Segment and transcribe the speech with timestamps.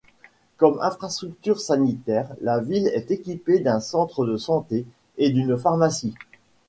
[0.57, 4.87] Comme infrastructure sanitaire, la ville est équipée d'un centre de santé
[5.19, 6.15] et d'une pharmacie.